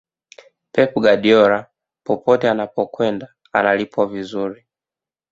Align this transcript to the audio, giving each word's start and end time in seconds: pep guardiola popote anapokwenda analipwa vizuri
pep 0.71 0.93
guardiola 0.99 1.67
popote 2.03 2.49
anapokwenda 2.49 3.27
analipwa 3.53 4.07
vizuri 4.07 4.65